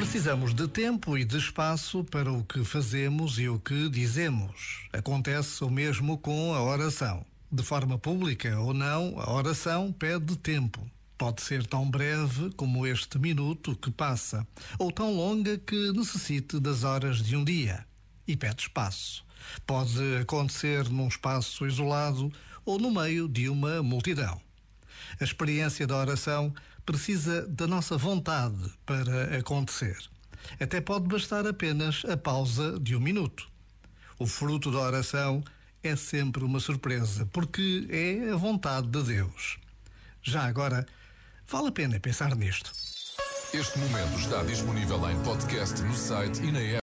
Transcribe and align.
Precisamos 0.00 0.54
de 0.54 0.66
tempo 0.66 1.18
e 1.18 1.26
de 1.26 1.36
espaço 1.36 2.02
para 2.04 2.32
o 2.32 2.42
que 2.42 2.64
fazemos 2.64 3.38
e 3.38 3.50
o 3.50 3.58
que 3.60 3.86
dizemos. 3.90 4.88
Acontece 4.94 5.62
o 5.62 5.68
mesmo 5.68 6.16
com 6.16 6.54
a 6.54 6.62
oração. 6.62 7.22
De 7.52 7.62
forma 7.62 7.98
pública 7.98 8.58
ou 8.58 8.72
não, 8.72 9.20
a 9.20 9.30
oração 9.30 9.92
pede 9.92 10.38
tempo. 10.38 10.90
Pode 11.18 11.42
ser 11.42 11.66
tão 11.66 11.88
breve 11.88 12.50
como 12.56 12.86
este 12.86 13.18
minuto 13.18 13.76
que 13.76 13.90
passa, 13.90 14.46
ou 14.78 14.90
tão 14.90 15.14
longa 15.14 15.58
que 15.58 15.92
necessite 15.92 16.58
das 16.58 16.82
horas 16.82 17.18
de 17.18 17.36
um 17.36 17.44
dia. 17.44 17.84
E 18.26 18.34
pede 18.34 18.62
espaço. 18.62 19.22
Pode 19.66 20.16
acontecer 20.18 20.88
num 20.88 21.08
espaço 21.08 21.66
isolado 21.66 22.32
ou 22.64 22.78
no 22.78 22.90
meio 22.90 23.28
de 23.28 23.50
uma 23.50 23.82
multidão. 23.82 24.40
A 25.18 25.24
experiência 25.24 25.86
da 25.86 25.96
oração 25.96 26.52
precisa 26.84 27.46
da 27.48 27.66
nossa 27.66 27.96
vontade 27.96 28.70
para 28.84 29.38
acontecer. 29.38 29.96
Até 30.60 30.80
pode 30.80 31.06
bastar 31.06 31.46
apenas 31.46 32.02
a 32.04 32.16
pausa 32.16 32.78
de 32.80 32.96
um 32.96 33.00
minuto. 33.00 33.48
O 34.18 34.26
fruto 34.26 34.70
da 34.70 34.78
oração 34.78 35.42
é 35.82 35.96
sempre 35.96 36.44
uma 36.44 36.60
surpresa, 36.60 37.26
porque 37.32 37.86
é 37.88 38.30
a 38.30 38.36
vontade 38.36 38.86
de 38.88 39.02
Deus. 39.02 39.58
Já 40.22 40.44
agora, 40.44 40.86
vale 41.48 41.68
a 41.68 41.72
pena 41.72 41.98
pensar 41.98 42.34
nisto. 42.36 42.70
Este 43.52 43.78
momento 43.78 44.16
está 44.18 44.42
disponível 44.44 45.10
em 45.10 45.20
podcast 45.24 45.82
no 45.82 45.94
site 45.94 46.40
e 46.42 46.52
na 46.52 46.60
app. 46.60 46.78